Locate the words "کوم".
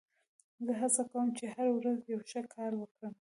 1.11-1.27